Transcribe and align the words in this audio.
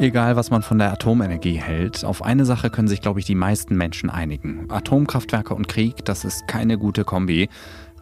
Egal, 0.00 0.36
was 0.36 0.50
man 0.50 0.62
von 0.62 0.78
der 0.78 0.92
Atomenergie 0.92 1.60
hält, 1.60 2.04
auf 2.04 2.22
eine 2.22 2.44
Sache 2.44 2.70
können 2.70 2.86
sich, 2.86 3.00
glaube 3.00 3.18
ich, 3.18 3.26
die 3.26 3.34
meisten 3.34 3.76
Menschen 3.76 4.10
einigen. 4.10 4.70
Atomkraftwerke 4.70 5.54
und 5.54 5.66
Krieg, 5.66 6.04
das 6.04 6.24
ist 6.24 6.46
keine 6.46 6.78
gute 6.78 7.02
Kombi. 7.02 7.48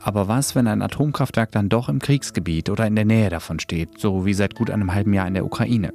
Aber 0.02 0.28
was, 0.28 0.54
wenn 0.54 0.66
ein 0.66 0.82
Atomkraftwerk 0.82 1.50
dann 1.52 1.70
doch 1.70 1.88
im 1.88 1.98
Kriegsgebiet 1.98 2.68
oder 2.68 2.86
in 2.86 2.96
der 2.96 3.06
Nähe 3.06 3.30
davon 3.30 3.60
steht, 3.60 3.98
so 3.98 4.26
wie 4.26 4.34
seit 4.34 4.54
gut 4.54 4.70
einem 4.70 4.92
halben 4.92 5.14
Jahr 5.14 5.26
in 5.26 5.32
der 5.32 5.46
Ukraine? 5.46 5.94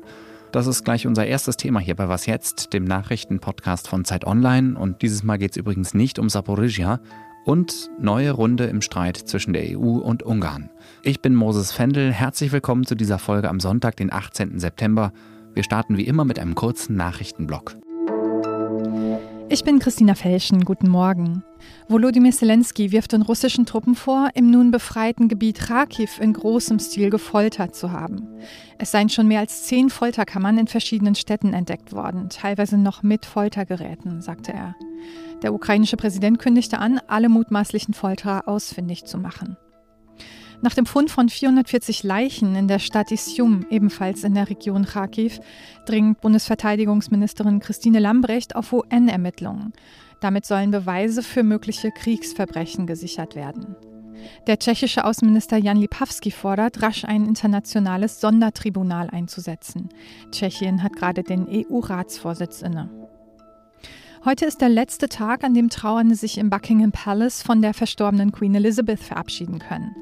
Das 0.52 0.66
ist 0.66 0.84
gleich 0.84 1.06
unser 1.06 1.28
erstes 1.28 1.56
Thema 1.56 1.80
hier 1.80 1.96
bei 1.96 2.10
Was 2.10 2.26
jetzt, 2.26 2.74
dem 2.74 2.84
Nachrichtenpodcast 2.84 3.88
von 3.88 4.04
Zeit 4.04 4.26
Online. 4.26 4.80
Und 4.80 5.04
dieses 5.04 5.22
Mal 5.22 5.38
geht 5.38 5.52
es 5.52 5.58
übrigens 5.58 5.94
nicht 5.94 6.18
um 6.18 6.30
Saporizhia 6.30 7.00
und 7.46 7.92
neue 8.00 8.32
Runde 8.32 8.66
im 8.66 8.82
Streit 8.82 9.18
zwischen 9.18 9.54
der 9.54 9.78
EU 9.78 10.00
und 10.00 10.24
Ungarn. 10.24 10.72
Ich 11.04 11.22
bin 11.22 11.36
Moses 11.36 11.72
Fendel. 11.72 12.12
Herzlich 12.12 12.52
willkommen 12.52 12.88
zu 12.88 12.96
dieser 12.96 13.20
Folge 13.20 13.50
am 13.50 13.60
Sonntag, 13.60 13.98
den 13.98 14.12
18. 14.12 14.60
September. 14.60 15.14
Wir 15.54 15.64
starten 15.64 15.98
wie 15.98 16.08
immer 16.08 16.24
mit 16.24 16.40
einem 16.40 16.56
kurzen 16.56 16.96
Nachrichtenblock. 16.96 17.76
Ich 19.50 19.66
bin 19.66 19.80
Christina 19.80 20.16
Felschen. 20.16 20.64
Guten 20.64 20.88
Morgen. 20.88 21.44
Volodymyr 21.90 22.32
Zelensky 22.32 22.94
wirft 22.94 23.12
den 23.12 23.22
russischen 23.22 23.66
Truppen 23.66 23.96
vor, 23.96 24.30
im 24.34 24.50
nun 24.50 24.72
befreiten 24.72 25.28
Gebiet 25.28 25.60
Kharkiv 25.60 26.22
in 26.22 26.32
großem 26.32 26.80
Stil 26.80 27.10
gefoltert 27.10 27.76
zu 27.76 27.92
haben. 27.92 28.30
Es 28.78 28.92
seien 28.92 29.10
schon 29.10 29.28
mehr 29.28 29.42
als 29.42 29.64
zehn 29.64 29.90
Folterkammern 29.90 30.58
in 30.58 30.68
verschiedenen 30.68 31.16
Städten 31.16 31.54
entdeckt 31.54 31.92
worden, 31.92 32.30
teilweise 32.30 32.78
noch 32.78 33.04
mit 33.04 33.26
Foltergeräten, 33.26 34.22
sagte 34.22 34.54
er. 34.54 34.76
Der 35.44 35.54
ukrainische 35.54 35.98
Präsident 35.98 36.40
kündigte 36.40 36.80
an, 36.80 37.02
alle 37.08 37.28
mutmaßlichen 37.28 37.94
Folterer 37.94 38.48
ausfindig 38.48 39.04
zu 39.04 39.18
machen. 39.18 39.58
Nach 40.64 40.76
dem 40.76 40.86
Fund 40.86 41.10
von 41.10 41.28
440 41.28 42.04
Leichen 42.04 42.56
in 42.56 42.68
der 42.68 42.78
Stadt 42.78 43.12
Isium, 43.12 43.66
ebenfalls 43.72 44.24
in 44.24 44.36
der 44.36 44.48
Region 44.48 44.86
Kharkiv, 44.86 45.40
dringt 45.86 46.22
Bundesverteidigungsministerin 46.22 47.60
Christine 47.60 48.00
Lambrecht 48.00 48.56
auf 48.56 48.72
UN-Ermittlungen. 48.72 49.74
Damit 50.20 50.46
sollen 50.46 50.70
Beweise 50.70 51.24
für 51.24 51.42
mögliche 51.42 51.92
Kriegsverbrechen 51.92 52.86
gesichert 52.86 53.36
werden. 53.36 53.76
Der 54.46 54.60
tschechische 54.60 55.04
Außenminister 55.04 55.58
Jan 55.58 55.78
Lipavsky 55.78 56.30
fordert, 56.30 56.84
rasch 56.84 57.06
ein 57.06 57.26
internationales 57.26 58.22
Sondertribunal 58.22 59.10
einzusetzen. 59.10 59.90
Tschechien 60.30 60.84
hat 60.84 60.96
gerade 60.96 61.24
den 61.24 61.48
EU-Ratsvorsitz 61.50 62.62
inne. 62.62 62.90
Heute 64.24 64.46
ist 64.46 64.62
der 64.62 64.70
letzte 64.70 65.10
Tag, 65.10 65.44
an 65.44 65.56
dem 65.56 65.70
Trauernde 65.70 66.14
sich 66.14 66.38
im 66.38 66.52
Buckingham 66.52 66.92
Palace 66.92 67.42
von 67.42 67.64
der 67.64 67.74
verstorbenen 67.74 68.32
Queen 68.32 68.54
Elizabeth 68.54 69.00
verabschieden 69.00 69.58
können. 69.58 69.96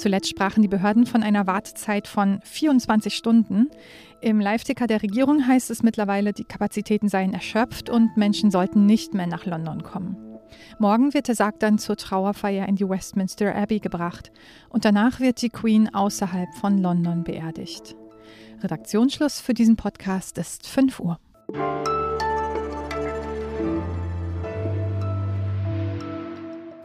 Zuletzt 0.00 0.30
sprachen 0.30 0.62
die 0.62 0.68
Behörden 0.68 1.04
von 1.04 1.22
einer 1.22 1.46
Wartezeit 1.46 2.08
von 2.08 2.40
24 2.42 3.14
Stunden. 3.14 3.68
Im 4.22 4.40
Live-Ticker 4.40 4.86
der 4.86 5.02
Regierung 5.02 5.46
heißt 5.46 5.70
es 5.70 5.82
mittlerweile, 5.82 6.32
die 6.32 6.44
Kapazitäten 6.44 7.10
seien 7.10 7.34
erschöpft 7.34 7.90
und 7.90 8.16
Menschen 8.16 8.50
sollten 8.50 8.86
nicht 8.86 9.12
mehr 9.12 9.26
nach 9.26 9.44
London 9.44 9.82
kommen. 9.82 10.16
Morgen 10.78 11.12
wird 11.12 11.28
der 11.28 11.34
Sarg 11.34 11.60
dann 11.60 11.76
zur 11.76 11.98
Trauerfeier 11.98 12.66
in 12.66 12.76
die 12.76 12.88
Westminster 12.88 13.54
Abbey 13.54 13.78
gebracht 13.78 14.32
und 14.70 14.86
danach 14.86 15.20
wird 15.20 15.42
die 15.42 15.50
Queen 15.50 15.94
außerhalb 15.94 16.54
von 16.54 16.78
London 16.78 17.22
beerdigt. 17.22 17.94
Redaktionsschluss 18.62 19.38
für 19.40 19.52
diesen 19.52 19.76
Podcast 19.76 20.38
ist 20.38 20.66
5 20.66 20.98
Uhr. 21.00 21.20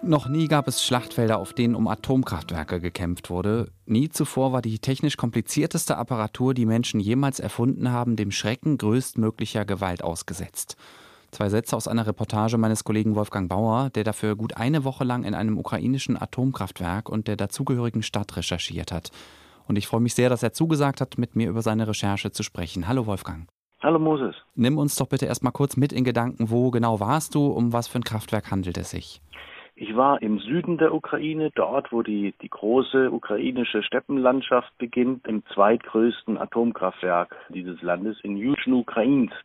Noch 0.07 0.27
nie 0.27 0.47
gab 0.47 0.67
es 0.67 0.85
Schlachtfelder, 0.85 1.39
auf 1.39 1.53
denen 1.53 1.73
um 1.73 1.87
Atomkraftwerke 1.87 2.79
gekämpft 2.79 3.31
wurde. 3.31 3.71
Nie 3.87 4.07
zuvor 4.09 4.53
war 4.53 4.61
die 4.61 4.77
technisch 4.77 5.17
komplizierteste 5.17 5.97
Apparatur, 5.97 6.53
die 6.53 6.67
Menschen 6.67 6.99
jemals 6.99 7.39
erfunden 7.39 7.91
haben, 7.91 8.15
dem 8.15 8.29
Schrecken 8.29 8.77
größtmöglicher 8.77 9.65
Gewalt 9.65 10.03
ausgesetzt. 10.03 10.77
Zwei 11.31 11.49
Sätze 11.49 11.75
aus 11.75 11.87
einer 11.87 12.05
Reportage 12.05 12.59
meines 12.59 12.83
Kollegen 12.83 13.15
Wolfgang 13.15 13.49
Bauer, 13.49 13.89
der 13.89 14.03
dafür 14.03 14.35
gut 14.35 14.57
eine 14.57 14.83
Woche 14.83 15.03
lang 15.05 15.23
in 15.23 15.33
einem 15.33 15.57
ukrainischen 15.57 16.21
Atomkraftwerk 16.21 17.09
und 17.09 17.27
der 17.27 17.35
dazugehörigen 17.35 18.03
Stadt 18.03 18.37
recherchiert 18.37 18.91
hat. 18.91 19.09
Und 19.67 19.75
ich 19.75 19.87
freue 19.87 20.01
mich 20.01 20.13
sehr, 20.13 20.29
dass 20.29 20.43
er 20.43 20.53
zugesagt 20.53 21.01
hat, 21.01 21.17
mit 21.17 21.35
mir 21.35 21.49
über 21.49 21.63
seine 21.63 21.87
Recherche 21.87 22.29
zu 22.29 22.43
sprechen. 22.43 22.87
Hallo 22.87 23.07
Wolfgang. 23.07 23.47
Hallo 23.81 23.97
Moses. 23.97 24.35
Nimm 24.53 24.77
uns 24.77 24.97
doch 24.97 25.07
bitte 25.07 25.25
erstmal 25.25 25.51
kurz 25.51 25.77
mit 25.77 25.91
in 25.91 26.03
Gedanken, 26.03 26.51
wo 26.51 26.69
genau 26.69 26.99
warst 26.99 27.33
du, 27.33 27.47
um 27.47 27.73
was 27.73 27.87
für 27.87 27.97
ein 27.97 28.03
Kraftwerk 28.03 28.51
handelt 28.51 28.77
es 28.77 28.91
sich? 28.91 29.19
Ich 29.77 29.93
war 29.95 30.21
im 30.21 30.39
Süden 30.39 30.77
der 30.77 30.93
Ukraine, 30.93 31.51
dort, 31.53 31.91
wo 31.91 32.01
die, 32.01 32.33
die 32.41 32.49
große 32.49 33.11
ukrainische 33.11 33.83
Steppenlandschaft 33.83 34.71
beginnt, 34.77 35.27
im 35.27 35.45
zweitgrößten 35.53 36.37
Atomkraftwerk 36.37 37.35
dieses 37.49 37.81
Landes 37.81 38.17
in 38.21 38.37
Juschnu-Ukrainsk. 38.37 39.35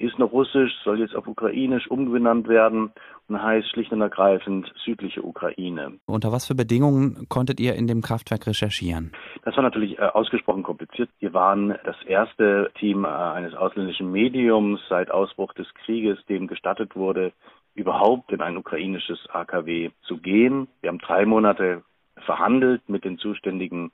Ist 0.00 0.16
noch 0.16 0.30
russisch, 0.30 0.72
soll 0.84 1.00
jetzt 1.00 1.16
auf 1.16 1.26
ukrainisch 1.26 1.90
umbenannt 1.90 2.46
werden 2.46 2.92
und 3.26 3.42
heißt 3.42 3.68
schlicht 3.68 3.90
und 3.90 4.00
ergreifend 4.00 4.72
südliche 4.84 5.24
Ukraine. 5.24 5.98
Unter 6.06 6.30
was 6.30 6.46
für 6.46 6.54
Bedingungen 6.54 7.26
konntet 7.28 7.58
ihr 7.58 7.74
in 7.74 7.88
dem 7.88 8.00
Kraftwerk 8.00 8.46
recherchieren? 8.46 9.10
Das 9.44 9.56
war 9.56 9.64
natürlich 9.64 9.98
äh, 9.98 10.02
ausgesprochen 10.02 10.62
kompliziert. 10.62 11.10
Wir 11.18 11.34
waren 11.34 11.76
das 11.84 11.96
erste 12.06 12.70
Team 12.78 13.04
äh, 13.04 13.08
eines 13.08 13.54
ausländischen 13.54 14.12
Mediums 14.12 14.80
seit 14.88 15.10
Ausbruch 15.10 15.52
des 15.54 15.66
Krieges, 15.84 16.24
dem 16.26 16.46
gestattet 16.46 16.94
wurde, 16.94 17.32
überhaupt 17.74 18.30
in 18.30 18.40
ein 18.40 18.56
ukrainisches 18.56 19.18
AKW 19.30 19.90
zu 20.02 20.18
gehen. 20.18 20.68
Wir 20.80 20.90
haben 20.90 20.98
drei 20.98 21.26
Monate 21.26 21.82
verhandelt 22.24 22.88
mit 22.88 23.04
den 23.04 23.18
zuständigen 23.18 23.90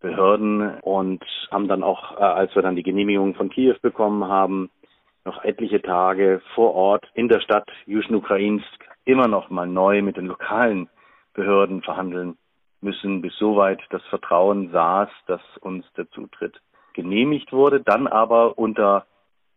Behörden 0.00 0.78
und 0.80 1.24
haben 1.50 1.68
dann 1.68 1.82
auch, 1.82 2.18
äh, 2.18 2.22
als 2.22 2.54
wir 2.54 2.62
dann 2.62 2.76
die 2.76 2.82
Genehmigung 2.82 3.34
von 3.34 3.48
Kiew 3.48 3.76
bekommen 3.80 4.24
haben, 4.24 4.70
noch 5.26 5.44
etliche 5.44 5.82
Tage 5.82 6.40
vor 6.54 6.74
Ort 6.74 7.10
in 7.14 7.28
der 7.28 7.40
Stadt 7.40 7.68
Juschnukrainsk 7.84 8.64
immer 9.04 9.28
noch 9.28 9.50
mal 9.50 9.66
neu 9.66 10.00
mit 10.00 10.16
den 10.16 10.26
lokalen 10.26 10.88
Behörden 11.34 11.82
verhandeln 11.82 12.38
müssen, 12.80 13.20
bis 13.20 13.36
soweit 13.36 13.80
das 13.90 14.02
Vertrauen 14.04 14.70
saß, 14.70 15.08
dass 15.26 15.40
uns 15.60 15.84
der 15.96 16.08
Zutritt 16.10 16.60
genehmigt 16.94 17.52
wurde, 17.52 17.80
dann 17.80 18.06
aber 18.06 18.56
unter 18.56 19.06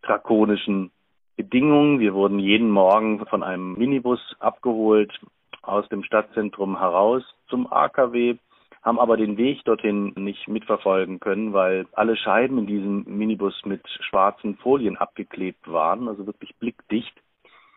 drakonischen 0.01 0.91
Bedingungen. 1.37 1.99
Wir 1.99 2.13
wurden 2.13 2.39
jeden 2.39 2.69
Morgen 2.69 3.25
von 3.27 3.43
einem 3.43 3.75
Minibus 3.75 4.19
abgeholt 4.39 5.13
aus 5.61 5.87
dem 5.89 6.03
Stadtzentrum 6.03 6.79
heraus 6.79 7.23
zum 7.47 7.71
AKW, 7.71 8.37
haben 8.81 8.99
aber 8.99 9.17
den 9.17 9.37
Weg 9.37 9.63
dorthin 9.65 10.13
nicht 10.15 10.47
mitverfolgen 10.47 11.19
können, 11.19 11.53
weil 11.53 11.85
alle 11.93 12.15
Scheiben 12.15 12.57
in 12.59 12.67
diesem 12.67 13.03
Minibus 13.05 13.65
mit 13.65 13.81
schwarzen 14.09 14.55
Folien 14.57 14.97
abgeklebt 14.97 15.71
waren, 15.71 16.07
also 16.07 16.25
wirklich 16.25 16.55
blickdicht. 16.57 17.13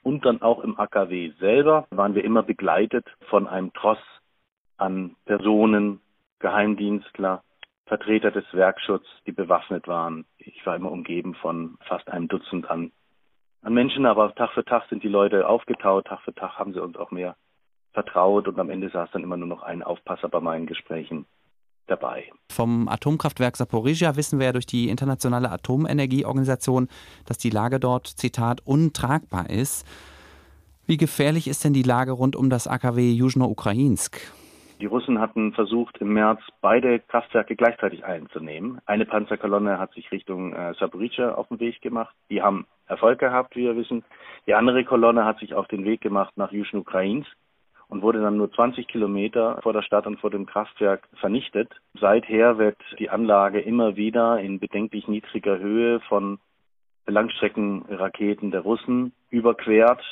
Und 0.03 0.25
dann 0.25 0.43
auch 0.43 0.65
im 0.65 0.79
AKW 0.79 1.33
selber 1.39 1.87
waren 1.91 2.15
wir 2.15 2.25
immer 2.25 2.43
begleitet 2.43 3.07
von 3.29 3.47
einem 3.47 3.73
Tross 3.73 3.99
an 4.77 5.15
Personen, 5.27 6.01
Geheimdienstler, 6.41 7.43
Vertreter 7.87 8.31
des 8.31 8.45
Werkschutzes, 8.53 9.23
die 9.27 9.33
bewaffnet 9.33 9.87
waren. 9.87 10.25
Ich 10.39 10.65
war 10.67 10.75
immer 10.75 10.91
umgeben 10.91 11.35
von 11.35 11.79
fast 11.87 12.09
einem 12.09 12.29
Dutzend 12.29 12.69
an 12.69 12.91
an 13.63 13.75
Menschen, 13.75 14.07
aber 14.07 14.35
Tag 14.35 14.51
für 14.53 14.65
Tag 14.65 14.89
sind 14.89 15.05
die 15.05 15.09
Leute 15.09 15.49
aufgetaut, 15.49 16.07
Tag 16.07 16.21
für 16.23 16.35
Tag 16.35 16.59
haben 16.59 16.73
sie 16.73 16.83
uns 16.83 16.97
auch 16.97 17.11
mehr 17.11 17.37
vertraut 17.93 18.49
und 18.49 18.59
am 18.59 18.71
Ende 18.71 18.89
saß 18.91 19.11
dann 19.13 19.23
immer 19.23 19.37
nur 19.37 19.49
noch 19.49 19.63
ein 19.63 19.83
Aufpasser 19.83 20.29
bei 20.29 20.41
meinen 20.41 20.67
Gesprächen 20.67 21.27
dabei. 21.87 22.31
Vom 22.51 22.89
Atomkraftwerk 22.89 23.57
Saporizhia 23.57 24.17
wissen 24.17 24.39
wir 24.39 24.47
ja 24.47 24.53
durch 24.53 24.67
die 24.67 24.89
Internationale 24.89 25.51
Atomenergieorganisation, 25.51 26.89
dass 27.27 27.39
die 27.39 27.51
Lage 27.51 27.81
dort, 27.81 28.07
Zitat, 28.07 28.61
untragbar 28.65 29.51
ist. 29.51 29.87
Wie 30.87 30.97
gefährlich 30.97 31.49
ist 31.49 31.65
denn 31.65 31.73
die 31.73 31.83
Lage 31.83 32.13
rund 32.13 32.37
um 32.37 32.51
das 32.51 32.67
AKW 32.67 33.13
Južno-Ukrainsk? 33.13 34.21
Die 34.81 34.87
Russen 34.87 35.21
hatten 35.21 35.53
versucht, 35.53 35.99
im 35.99 36.13
März 36.13 36.41
beide 36.61 36.99
Kraftwerke 36.99 37.55
gleichzeitig 37.55 38.05
einzunehmen. 38.05 38.81
Eine 38.85 39.07
Panzerkolonne 39.07 39.79
hat 39.79 39.95
sich 39.95 40.11
Richtung 40.11 40.53
äh, 40.55 40.75
Saporizhia 40.75 41.35
auf 41.35 41.47
den 41.49 41.61
Weg 41.61 41.81
gemacht. 41.83 42.13
Die 42.31 42.43
haben 42.43 42.67
Erfolg 42.87 43.21
gehabt, 43.21 43.55
wie 43.55 43.63
wir 43.63 43.77
wissen. 43.77 44.03
Die 44.49 44.55
andere 44.55 44.85
Kolonne 44.85 45.25
hat 45.25 45.39
sich 45.39 45.55
auf 45.55 45.69
den 45.69 45.85
Weg 45.85 46.01
gemacht 46.01 46.33
nach 46.37 46.51
Juschn-Ukrains 46.51 47.27
und 47.93 48.01
wurde 48.01 48.23
dann 48.23 48.39
nur 48.39 48.51
20 48.51 48.89
Kilometer 48.89 49.61
vor 49.63 49.75
der 49.75 49.83
Stadt 49.83 50.07
und 50.07 50.19
vor 50.19 50.31
dem 50.31 50.47
Kraftwerk 50.47 51.07
vernichtet. 51.21 51.69
Seither 52.01 52.57
wird 52.57 52.79
die 52.99 53.11
Anlage 53.11 53.61
immer 53.61 53.97
wieder 53.97 54.41
in 54.41 54.59
bedenklich 54.59 55.09
niedriger 55.09 55.59
Höhe 55.59 56.01
von 56.09 56.39
Langstreckenraketen 57.07 58.51
der 58.51 58.63
Russen 58.63 59.13
überquert. 59.29 60.03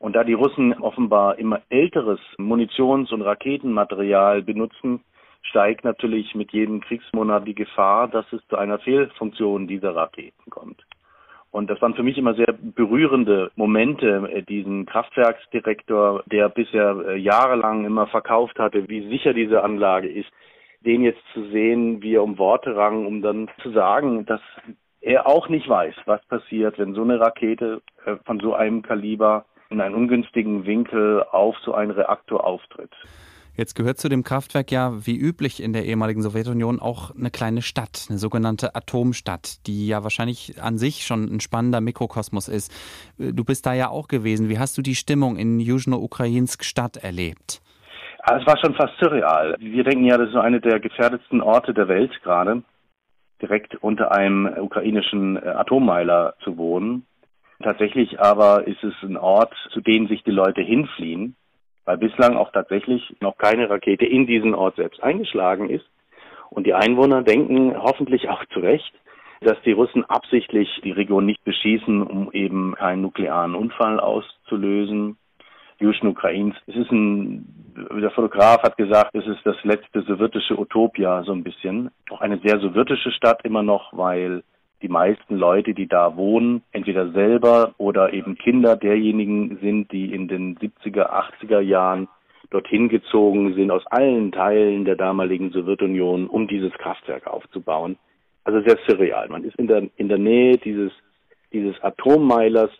Und 0.00 0.16
da 0.16 0.24
die 0.24 0.32
Russen 0.32 0.74
offenbar 0.74 1.38
immer 1.38 1.62
älteres 1.68 2.18
Munitions- 2.36 3.12
und 3.12 3.22
Raketenmaterial 3.22 4.42
benutzen, 4.42 5.04
steigt 5.42 5.84
natürlich 5.84 6.34
mit 6.34 6.50
jedem 6.50 6.80
Kriegsmonat 6.80 7.46
die 7.46 7.54
Gefahr, 7.54 8.08
dass 8.08 8.26
es 8.32 8.44
zu 8.48 8.56
einer 8.56 8.80
Fehlfunktion 8.80 9.68
dieser 9.68 9.94
Raketen 9.94 10.50
kommt. 10.50 10.82
Und 11.54 11.70
das 11.70 11.80
waren 11.80 11.94
für 11.94 12.02
mich 12.02 12.18
immer 12.18 12.34
sehr 12.34 12.52
berührende 12.52 13.52
Momente, 13.54 14.28
äh, 14.28 14.42
diesen 14.42 14.86
Kraftwerksdirektor, 14.86 16.24
der 16.26 16.48
bisher 16.48 16.96
äh, 17.06 17.16
jahrelang 17.16 17.84
immer 17.84 18.08
verkauft 18.08 18.58
hatte, 18.58 18.88
wie 18.88 19.08
sicher 19.08 19.34
diese 19.34 19.62
Anlage 19.62 20.08
ist, 20.08 20.28
den 20.80 21.04
jetzt 21.04 21.22
zu 21.32 21.44
sehen, 21.50 22.02
wie 22.02 22.16
er 22.16 22.24
um 22.24 22.38
Worte 22.38 22.74
rang, 22.74 23.06
um 23.06 23.22
dann 23.22 23.48
zu 23.62 23.70
sagen, 23.70 24.26
dass 24.26 24.40
er 25.00 25.28
auch 25.28 25.48
nicht 25.48 25.68
weiß, 25.68 25.94
was 26.06 26.26
passiert, 26.26 26.76
wenn 26.80 26.92
so 26.92 27.02
eine 27.02 27.20
Rakete 27.20 27.82
äh, 28.04 28.16
von 28.24 28.40
so 28.40 28.54
einem 28.54 28.82
Kaliber 28.82 29.44
in 29.70 29.80
einen 29.80 29.94
ungünstigen 29.94 30.66
Winkel 30.66 31.22
auf 31.30 31.56
so 31.58 31.72
einen 31.72 31.92
Reaktor 31.92 32.44
auftritt. 32.44 32.90
Jetzt 33.56 33.76
gehört 33.76 33.98
zu 33.98 34.08
dem 34.08 34.24
Kraftwerk 34.24 34.72
ja, 34.72 35.06
wie 35.06 35.16
üblich 35.16 35.62
in 35.62 35.72
der 35.72 35.84
ehemaligen 35.84 36.22
Sowjetunion, 36.22 36.80
auch 36.80 37.14
eine 37.14 37.30
kleine 37.30 37.62
Stadt, 37.62 38.06
eine 38.08 38.18
sogenannte 38.18 38.74
Atomstadt, 38.74 39.64
die 39.68 39.86
ja 39.86 40.02
wahrscheinlich 40.02 40.60
an 40.60 40.76
sich 40.76 41.06
schon 41.06 41.32
ein 41.32 41.38
spannender 41.38 41.80
Mikrokosmos 41.80 42.48
ist. 42.48 42.72
Du 43.16 43.44
bist 43.44 43.64
da 43.64 43.72
ja 43.72 43.90
auch 43.90 44.08
gewesen. 44.08 44.48
Wie 44.48 44.58
hast 44.58 44.76
du 44.76 44.82
die 44.82 44.96
Stimmung 44.96 45.36
in 45.36 45.60
Južno-Ukrainsk 45.60 46.64
Stadt 46.64 46.96
erlebt? 46.96 47.60
Ah, 48.24 48.38
es 48.40 48.46
war 48.46 48.58
schon 48.58 48.74
fast 48.74 48.94
surreal. 48.98 49.54
Wir 49.60 49.84
denken 49.84 50.04
ja, 50.04 50.18
das 50.18 50.30
ist 50.30 50.36
eine 50.36 50.60
der 50.60 50.80
gefährdetsten 50.80 51.40
Orte 51.40 51.74
der 51.74 51.86
Welt 51.86 52.10
gerade, 52.24 52.64
direkt 53.40 53.76
unter 53.76 54.10
einem 54.10 54.46
ukrainischen 54.46 55.36
äh, 55.36 55.48
Atommeiler 55.50 56.34
zu 56.42 56.56
wohnen. 56.56 57.06
Tatsächlich 57.62 58.18
aber 58.18 58.66
ist 58.66 58.82
es 58.82 58.94
ein 59.02 59.16
Ort, 59.16 59.54
zu 59.72 59.80
dem 59.80 60.08
sich 60.08 60.24
die 60.24 60.32
Leute 60.32 60.60
hinfliehen 60.60 61.36
weil 61.84 61.98
bislang 61.98 62.36
auch 62.36 62.52
tatsächlich 62.52 63.14
noch 63.20 63.36
keine 63.38 63.68
Rakete 63.68 64.06
in 64.06 64.26
diesen 64.26 64.54
Ort 64.54 64.76
selbst 64.76 65.02
eingeschlagen 65.02 65.68
ist. 65.68 65.86
Und 66.50 66.66
die 66.66 66.74
Einwohner 66.74 67.22
denken 67.22 67.74
hoffentlich 67.76 68.28
auch 68.28 68.44
zu 68.46 68.60
Recht, 68.60 68.92
dass 69.40 69.60
die 69.62 69.72
Russen 69.72 70.04
absichtlich 70.04 70.68
die 70.84 70.92
Region 70.92 71.26
nicht 71.26 71.44
beschießen, 71.44 72.02
um 72.02 72.32
eben 72.32 72.74
keinen 72.76 73.02
nuklearen 73.02 73.54
Unfall 73.54 74.00
auszulösen. 74.00 75.18
Juschen 75.80 76.08
Ukrains. 76.08 76.54
Es 76.66 76.76
ist 76.76 76.90
ein, 76.92 77.46
der 78.00 78.10
Fotograf 78.12 78.62
hat 78.62 78.76
gesagt, 78.76 79.14
es 79.14 79.26
ist 79.26 79.44
das 79.44 79.56
letzte 79.64 80.02
sowjetische 80.02 80.58
Utopia 80.58 81.22
so 81.24 81.32
ein 81.32 81.42
bisschen. 81.42 81.90
Auch 82.10 82.20
eine 82.20 82.38
sehr 82.38 82.60
sowjetische 82.60 83.10
Stadt 83.10 83.44
immer 83.44 83.62
noch, 83.62 83.92
weil 83.92 84.44
die 84.84 84.88
meisten 84.90 85.36
Leute, 85.38 85.72
die 85.72 85.88
da 85.88 86.14
wohnen, 86.14 86.62
entweder 86.70 87.10
selber 87.12 87.74
oder 87.78 88.12
eben 88.12 88.36
Kinder 88.36 88.76
derjenigen 88.76 89.56
sind, 89.62 89.90
die 89.92 90.12
in 90.12 90.28
den 90.28 90.58
70er, 90.58 91.08
80er 91.08 91.60
Jahren 91.60 92.06
dorthin 92.50 92.90
gezogen 92.90 93.54
sind, 93.54 93.70
aus 93.70 93.86
allen 93.86 94.30
Teilen 94.30 94.84
der 94.84 94.96
damaligen 94.96 95.52
Sowjetunion, 95.52 96.26
um 96.26 96.48
dieses 96.48 96.70
Kraftwerk 96.74 97.26
aufzubauen. 97.26 97.96
Also 98.44 98.60
sehr 98.60 98.76
surreal. 98.86 99.26
Man 99.30 99.44
ist 99.44 99.56
in 99.56 99.68
der, 99.68 99.88
in 99.96 100.10
der 100.10 100.18
Nähe 100.18 100.58
dieses, 100.58 100.92
dieses 101.54 101.82
Atommeilers 101.82 102.70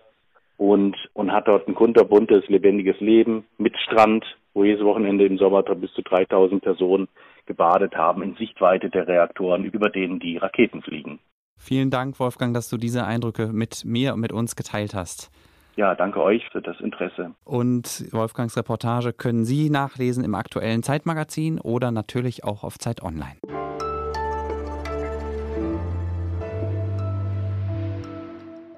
und, 0.58 0.94
und 1.14 1.32
hat 1.32 1.48
dort 1.48 1.66
ein 1.66 1.74
kunterbuntes, 1.74 2.46
lebendiges 2.48 3.00
Leben 3.00 3.46
mit 3.56 3.78
Strand, 3.78 4.26
wo 4.52 4.62
jedes 4.62 4.84
Wochenende 4.84 5.24
im 5.24 5.38
Sommer 5.38 5.62
bis 5.62 5.90
zu 5.94 6.02
3000 6.02 6.62
Personen 6.62 7.08
gebadet 7.46 7.96
haben 7.96 8.22
in 8.22 8.34
Sichtweite 8.34 8.90
der 8.90 9.08
Reaktoren, 9.08 9.64
über 9.64 9.88
denen 9.88 10.20
die 10.20 10.36
Raketen 10.36 10.82
fliegen. 10.82 11.18
Vielen 11.56 11.90
Dank, 11.90 12.20
Wolfgang, 12.20 12.54
dass 12.54 12.68
du 12.68 12.76
diese 12.76 13.04
Eindrücke 13.04 13.48
mit 13.48 13.84
mir 13.84 14.14
und 14.14 14.20
mit 14.20 14.32
uns 14.32 14.56
geteilt 14.56 14.94
hast. 14.94 15.30
Ja, 15.76 15.94
danke 15.94 16.22
euch 16.22 16.48
für 16.50 16.62
das 16.62 16.78
Interesse. 16.80 17.34
Und 17.44 18.06
Wolfgangs 18.12 18.56
Reportage 18.56 19.12
können 19.12 19.44
Sie 19.44 19.70
nachlesen 19.70 20.22
im 20.22 20.34
aktuellen 20.34 20.82
Zeitmagazin 20.84 21.60
oder 21.60 21.90
natürlich 21.90 22.44
auch 22.44 22.62
auf 22.62 22.78
Zeit 22.78 23.02
Online. 23.02 23.36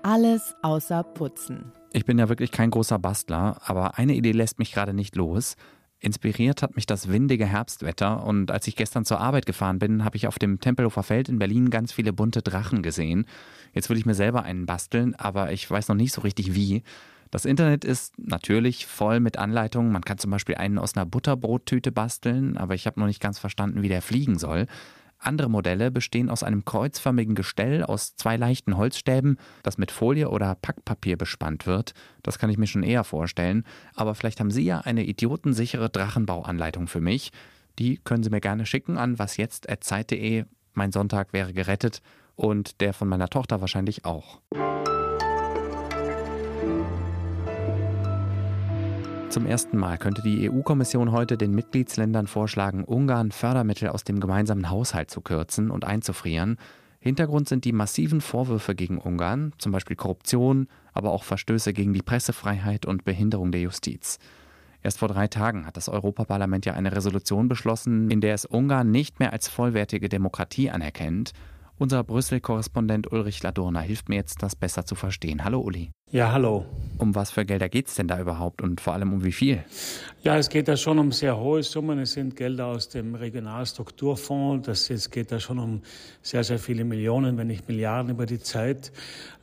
Alles 0.02 0.54
außer 0.62 1.02
Putzen. 1.02 1.72
Ich 1.92 2.04
bin 2.04 2.18
ja 2.18 2.28
wirklich 2.28 2.52
kein 2.52 2.70
großer 2.70 2.98
Bastler, 2.98 3.56
aber 3.64 3.98
eine 3.98 4.14
Idee 4.14 4.32
lässt 4.32 4.58
mich 4.58 4.72
gerade 4.72 4.94
nicht 4.94 5.16
los. 5.16 5.56
Inspiriert 5.98 6.62
hat 6.62 6.76
mich 6.76 6.84
das 6.84 7.08
windige 7.08 7.46
Herbstwetter 7.46 8.22
und 8.22 8.50
als 8.50 8.66
ich 8.68 8.76
gestern 8.76 9.06
zur 9.06 9.18
Arbeit 9.18 9.46
gefahren 9.46 9.78
bin, 9.78 10.04
habe 10.04 10.16
ich 10.16 10.26
auf 10.26 10.38
dem 10.38 10.60
Tempelhofer 10.60 11.02
Feld 11.02 11.28
in 11.30 11.38
Berlin 11.38 11.70
ganz 11.70 11.92
viele 11.92 12.12
bunte 12.12 12.42
Drachen 12.42 12.82
gesehen. 12.82 13.24
Jetzt 13.72 13.88
würde 13.88 13.98
ich 13.98 14.06
mir 14.06 14.14
selber 14.14 14.42
einen 14.42 14.66
basteln, 14.66 15.14
aber 15.14 15.52
ich 15.52 15.68
weiß 15.70 15.88
noch 15.88 15.96
nicht 15.96 16.12
so 16.12 16.20
richtig 16.20 16.54
wie. 16.54 16.82
Das 17.30 17.44
Internet 17.44 17.84
ist 17.84 18.14
natürlich 18.18 18.86
voll 18.86 19.20
mit 19.20 19.38
Anleitungen. 19.38 19.90
Man 19.90 20.02
kann 20.02 20.18
zum 20.18 20.30
Beispiel 20.30 20.56
einen 20.56 20.78
aus 20.78 20.96
einer 20.96 21.06
Butterbrottüte 21.06 21.92
basteln, 21.92 22.56
aber 22.56 22.74
ich 22.74 22.86
habe 22.86 23.00
noch 23.00 23.06
nicht 23.06 23.20
ganz 23.20 23.38
verstanden, 23.38 23.82
wie 23.82 23.88
der 23.88 24.02
fliegen 24.02 24.38
soll. 24.38 24.66
Andere 25.18 25.48
Modelle 25.48 25.90
bestehen 25.90 26.30
aus 26.30 26.42
einem 26.42 26.64
kreuzförmigen 26.64 27.34
Gestell 27.34 27.82
aus 27.82 28.16
zwei 28.16 28.36
leichten 28.36 28.76
Holzstäben, 28.76 29.38
das 29.62 29.78
mit 29.78 29.90
Folie 29.90 30.28
oder 30.28 30.54
Packpapier 30.54 31.16
bespannt 31.16 31.66
wird. 31.66 31.92
Das 32.22 32.38
kann 32.38 32.50
ich 32.50 32.58
mir 32.58 32.66
schon 32.66 32.82
eher 32.82 33.04
vorstellen. 33.04 33.64
Aber 33.94 34.14
vielleicht 34.14 34.40
haben 34.40 34.50
Sie 34.50 34.64
ja 34.64 34.80
eine 34.80 35.04
idiotensichere 35.04 35.88
Drachenbauanleitung 35.88 36.86
für 36.86 37.00
mich. 37.00 37.32
Die 37.78 37.98
können 37.98 38.22
Sie 38.22 38.30
mir 38.30 38.40
gerne 38.40 38.66
schicken 38.66 38.98
an 38.98 39.18
wasjetzt.zeit.de. 39.18 40.44
Mein 40.74 40.92
Sonntag 40.92 41.32
wäre 41.32 41.52
gerettet 41.52 42.02
und 42.34 42.80
der 42.80 42.92
von 42.92 43.08
meiner 43.08 43.28
Tochter 43.28 43.60
wahrscheinlich 43.60 44.04
auch. 44.04 44.40
Zum 49.36 49.44
ersten 49.44 49.76
Mal 49.76 49.98
könnte 49.98 50.22
die 50.22 50.50
EU-Kommission 50.50 51.12
heute 51.12 51.36
den 51.36 51.54
Mitgliedsländern 51.54 52.26
vorschlagen, 52.26 52.84
Ungarn 52.84 53.32
Fördermittel 53.32 53.90
aus 53.90 54.02
dem 54.02 54.18
gemeinsamen 54.18 54.70
Haushalt 54.70 55.10
zu 55.10 55.20
kürzen 55.20 55.70
und 55.70 55.84
einzufrieren. 55.84 56.56
Hintergrund 57.00 57.46
sind 57.46 57.66
die 57.66 57.74
massiven 57.74 58.22
Vorwürfe 58.22 58.74
gegen 58.74 58.96
Ungarn, 58.96 59.52
zum 59.58 59.72
Beispiel 59.72 59.94
Korruption, 59.94 60.68
aber 60.94 61.10
auch 61.10 61.22
Verstöße 61.22 61.74
gegen 61.74 61.92
die 61.92 62.00
Pressefreiheit 62.00 62.86
und 62.86 63.04
Behinderung 63.04 63.52
der 63.52 63.60
Justiz. 63.60 64.18
Erst 64.82 65.00
vor 65.00 65.08
drei 65.08 65.28
Tagen 65.28 65.66
hat 65.66 65.76
das 65.76 65.90
Europaparlament 65.90 66.64
ja 66.64 66.72
eine 66.72 66.96
Resolution 66.96 67.46
beschlossen, 67.46 68.10
in 68.10 68.22
der 68.22 68.32
es 68.32 68.46
Ungarn 68.46 68.90
nicht 68.90 69.20
mehr 69.20 69.34
als 69.34 69.48
vollwertige 69.48 70.08
Demokratie 70.08 70.70
anerkennt 70.70 71.34
unser 71.78 72.02
Brüssel-Korrespondent 72.04 73.12
Ulrich 73.12 73.42
Ladurner 73.42 73.80
hilft 73.80 74.08
mir 74.08 74.16
jetzt, 74.16 74.42
das 74.42 74.56
besser 74.56 74.86
zu 74.86 74.94
verstehen. 74.94 75.44
Hallo 75.44 75.60
Uli. 75.60 75.90
Ja, 76.12 76.32
hallo. 76.32 76.64
Um 76.98 77.14
was 77.16 77.32
für 77.32 77.44
Gelder 77.44 77.68
geht 77.68 77.88
es 77.88 77.96
denn 77.96 78.06
da 78.06 78.20
überhaupt 78.20 78.62
und 78.62 78.80
vor 78.80 78.92
allem 78.92 79.12
um 79.12 79.24
wie 79.24 79.32
viel? 79.32 79.64
Ja, 80.22 80.38
es 80.38 80.48
geht 80.48 80.68
da 80.68 80.76
schon 80.76 80.98
um 80.98 81.10
sehr 81.10 81.36
hohe 81.36 81.62
Summen. 81.62 81.98
Es 81.98 82.12
sind 82.12 82.36
Gelder 82.36 82.66
aus 82.66 82.88
dem 82.88 83.16
Regionalstrukturfonds. 83.16 84.66
Das 84.66 84.88
es 84.88 85.10
geht 85.10 85.32
da 85.32 85.40
schon 85.40 85.58
um 85.58 85.82
sehr, 86.22 86.44
sehr 86.44 86.60
viele 86.60 86.84
Millionen, 86.84 87.36
wenn 87.38 87.48
nicht 87.48 87.68
Milliarden 87.68 88.12
über 88.12 88.24
die 88.24 88.38
Zeit. 88.38 88.92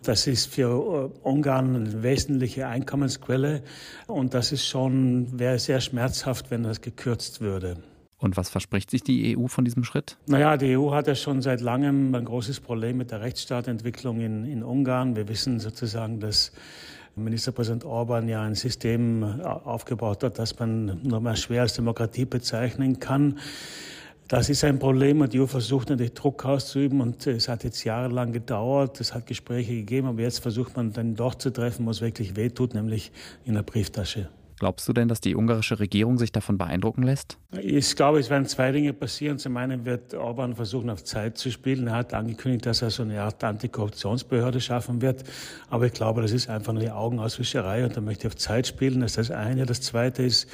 Das 0.04 0.26
ist 0.26 0.54
für 0.54 1.12
äh, 1.14 1.28
Ungarn 1.28 1.76
eine 1.76 2.02
wesentliche 2.02 2.68
Einkommensquelle 2.68 3.62
und 4.08 4.34
das 4.34 4.52
ist 4.52 4.66
schon, 4.66 5.38
wäre 5.38 5.60
sehr 5.60 5.82
schmerzhaft, 5.82 6.50
wenn 6.50 6.64
das 6.64 6.82
gekürzt 6.82 7.42
würde. 7.42 7.78
Und 8.24 8.38
was 8.38 8.50
verspricht 8.50 8.90
sich 8.90 9.04
die 9.04 9.38
EU 9.38 9.48
von 9.48 9.66
diesem 9.66 9.84
Schritt? 9.84 10.16
Naja, 10.28 10.56
die 10.56 10.78
EU 10.78 10.92
hat 10.92 11.08
ja 11.08 11.16
schon 11.16 11.42
seit 11.42 11.60
langem 11.60 12.16
ein 12.16 12.24
großes 12.24 12.62
Problem 12.62 12.96
mit 12.96 13.12
der 13.12 13.20
Rechtsstaatentwicklung 13.20 14.22
in, 14.22 14.46
in 14.46 14.64
Ungarn. 14.64 15.18
Wir 15.18 15.28
wissen 15.28 15.60
sozusagen, 15.60 16.22
dass 16.22 16.54
Ministerpräsident 17.18 17.84
Orban 17.84 18.30
ja 18.30 18.42
ein 18.42 18.56
System 18.56 19.24
äh, 19.24 19.44
aufgebaut 19.44 20.24
hat, 20.24 20.40
das 20.40 20.58
man 20.58 21.02
nur 21.04 21.20
mal 21.20 21.36
schwer 21.36 21.64
als 21.64 21.74
Demokratie 21.74 22.24
bezeichnen 22.24 22.98
kann. 23.02 23.40
Das 24.30 24.50
ist 24.50 24.64
ein 24.64 24.80
Problem 24.80 25.20
und 25.20 25.34
die 25.34 25.42
EU 25.42 25.46
versucht 25.46 25.90
natürlich 25.90 26.14
Druck 26.14 26.46
auszuüben 26.46 27.02
und 27.02 27.28
es 27.28 27.50
hat 27.50 27.66
jetzt 27.66 27.84
jahrelang 27.84 28.32
gedauert. 28.32 29.02
Es 29.02 29.14
hat 29.14 29.28
Gespräche 29.28 29.74
gegeben, 29.74 30.08
aber 30.08 30.22
jetzt 30.22 30.40
versucht 30.40 30.78
man 30.78 30.94
dann 30.94 31.16
doch 31.16 31.36
zu 31.36 31.50
treffen, 31.50 31.86
wo 31.86 31.90
es 31.90 32.00
wirklich 32.00 32.38
wehtut, 32.38 32.74
nämlich 32.74 33.12
in 33.44 33.56
der 33.56 33.64
Brieftasche. 33.64 34.30
Glaubst 34.64 34.88
du 34.88 34.94
denn, 34.94 35.10
dass 35.10 35.20
die 35.20 35.36
ungarische 35.36 35.82
Regierung 35.82 36.18
sich 36.18 36.32
davon 36.32 36.58
beeindrucken 36.58 37.04
lässt? 37.04 37.38
Ich 37.62 37.98
glaube, 37.98 38.20
es 38.20 38.30
werden 38.30 38.46
zwei 38.46 38.72
Dinge 38.72 38.94
passieren. 38.94 39.38
Zum 39.38 39.58
einen 39.58 39.84
wird 39.84 40.14
Orban 40.14 40.56
versuchen, 40.56 40.90
auf 40.90 41.04
Zeit 41.04 41.38
zu 41.38 41.52
spielen. 41.52 41.88
Er 41.88 41.96
hat 41.96 42.14
angekündigt, 42.14 42.66
dass 42.66 42.82
er 42.82 42.90
so 42.90 43.04
eine 43.04 43.22
Art 43.22 43.44
Antikorruptionsbehörde 43.44 44.62
schaffen 44.62 45.02
wird. 45.02 45.26
Aber 45.70 45.88
ich 45.88 45.92
glaube, 45.92 46.22
das 46.22 46.32
ist 46.32 46.50
einfach 46.50 46.72
nur 46.72 46.82
die 46.82 46.92
Augenauswischerei 46.92 47.84
und 47.84 47.94
er 47.98 48.02
möchte 48.02 48.28
auf 48.28 48.38
Zeit 48.38 48.66
spielen. 48.66 49.02
Das 49.02 49.18
ist 49.18 49.32
das 49.32 49.32
eine. 49.32 49.66
Das 49.66 49.82
zweite 49.82 50.24
ist, 50.24 50.48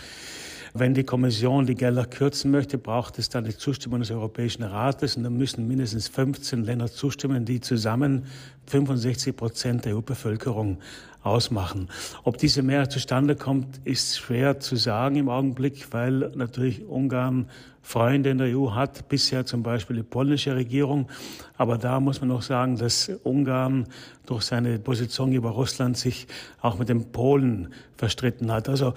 wenn 0.74 0.94
die 0.94 1.04
Kommission 1.04 1.66
die 1.66 1.76
Gelder 1.76 2.06
kürzen 2.06 2.52
möchte, 2.52 2.78
braucht 2.78 3.20
es 3.20 3.30
dann 3.30 3.46
die 3.46 3.58
Zustimmung 3.58 4.00
des 4.00 4.12
Europäischen 4.12 4.64
Rates 4.64 5.18
und 5.18 5.24
dann 5.24 5.38
müssen 5.38 5.68
mindestens 5.68 6.08
15 6.08 6.64
Länder 6.64 6.92
zustimmen, 6.92 7.46
die 7.46 7.60
zusammen 7.60 8.26
65 8.68 9.36
Prozent 9.36 9.86
der 9.86 9.96
EU-Bevölkerung 9.96 10.78
ausmachen. 11.24 11.90
Ob 12.24 12.38
diese 12.38 12.62
Mehrheit 12.62 12.92
zustande 12.92 13.36
kommt, 13.36 13.82
ist 13.84 14.18
schwer 14.18 14.60
zu 14.60 14.76
sagen 14.76 15.16
im 15.18 15.30
Augenblick, 15.30 15.88
weil 15.92 16.32
natürlich 16.36 16.86
Ungarn 16.86 17.48
Freunde 17.82 18.30
in 18.30 18.38
der 18.38 18.56
EU 18.56 18.72
hat, 18.76 19.10
bisher 19.10 19.46
zum 19.46 19.64
Beispiel 19.64 19.96
die 19.96 20.04
polnische 20.04 20.56
Regierung. 20.56 21.10
Aber 21.58 21.78
da 21.78 22.00
muss 22.00 22.22
man 22.22 22.30
auch 22.32 22.44
sagen, 22.44 22.78
dass 22.78 23.10
Ungarn 23.24 23.88
durch 24.28 24.44
seine 24.44 24.78
Position 24.78 25.34
über 25.34 25.50
Russland 25.50 25.98
sich 25.98 26.28
auch 26.62 26.78
mit 26.78 26.90
den 26.90 27.12
Polen 27.12 27.74
verstritten 27.98 28.52
hat. 28.52 28.70
Also 28.70 28.94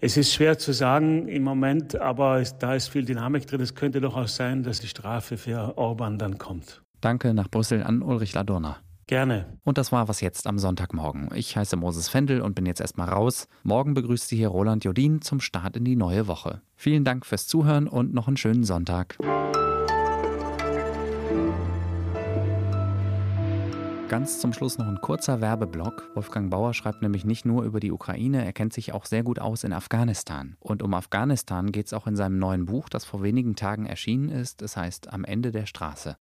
es 0.00 0.16
ist 0.16 0.32
schwer 0.32 0.58
zu 0.58 0.72
sagen 0.72 1.28
im 1.28 1.42
Moment, 1.42 1.96
aber 2.00 2.42
da 2.58 2.74
ist 2.74 2.88
viel 2.88 3.04
Dynamik 3.04 3.46
drin. 3.46 3.60
Es 3.60 3.74
könnte 3.74 4.00
durchaus 4.00 4.36
sein, 4.36 4.62
dass 4.62 4.80
die 4.80 4.88
Strafe 4.88 5.36
für 5.36 5.76
Orban 5.76 6.18
dann 6.18 6.38
kommt. 6.38 6.82
Danke 7.00 7.34
nach 7.34 7.48
Brüssel 7.48 7.82
an 7.82 8.02
Ulrich 8.02 8.34
Ladurner. 8.34 8.78
Gerne. 9.06 9.58
Und 9.64 9.76
das 9.76 9.90
war 9.90 10.08
was 10.08 10.20
jetzt 10.20 10.46
am 10.46 10.58
Sonntagmorgen. 10.58 11.30
Ich 11.34 11.56
heiße 11.56 11.76
Moses 11.76 12.08
Fendel 12.08 12.40
und 12.42 12.54
bin 12.54 12.64
jetzt 12.64 12.80
erstmal 12.80 13.08
raus. 13.08 13.48
Morgen 13.64 13.92
begrüßt 13.92 14.28
Sie 14.28 14.36
hier 14.36 14.48
Roland 14.48 14.84
Jodin 14.84 15.20
zum 15.20 15.40
Start 15.40 15.76
in 15.76 15.84
die 15.84 15.96
neue 15.96 16.28
Woche. 16.28 16.62
Vielen 16.76 17.04
Dank 17.04 17.26
fürs 17.26 17.46
Zuhören 17.46 17.88
und 17.88 18.14
noch 18.14 18.28
einen 18.28 18.36
schönen 18.36 18.64
Sonntag. 18.64 19.18
Ganz 24.10 24.40
zum 24.40 24.52
Schluss 24.52 24.76
noch 24.76 24.88
ein 24.88 25.00
kurzer 25.00 25.40
Werbeblock. 25.40 26.10
Wolfgang 26.16 26.50
Bauer 26.50 26.74
schreibt 26.74 27.00
nämlich 27.00 27.24
nicht 27.24 27.44
nur 27.44 27.62
über 27.62 27.78
die 27.78 27.92
Ukraine, 27.92 28.44
er 28.44 28.52
kennt 28.52 28.72
sich 28.72 28.92
auch 28.92 29.04
sehr 29.04 29.22
gut 29.22 29.38
aus 29.38 29.62
in 29.62 29.72
Afghanistan. 29.72 30.56
Und 30.58 30.82
um 30.82 30.94
Afghanistan 30.94 31.70
geht 31.70 31.86
es 31.86 31.92
auch 31.92 32.08
in 32.08 32.16
seinem 32.16 32.40
neuen 32.40 32.64
Buch, 32.64 32.88
das 32.88 33.04
vor 33.04 33.22
wenigen 33.22 33.54
Tagen 33.54 33.86
erschienen 33.86 34.28
ist. 34.28 34.62
Es 34.62 34.76
heißt 34.76 35.12
Am 35.12 35.22
Ende 35.22 35.52
der 35.52 35.66
Straße. 35.66 36.16